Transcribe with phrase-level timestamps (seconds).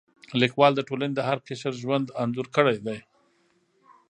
[0.41, 2.99] لیکوال د ټولنې د هر قشر ژوند انځور کړی دی.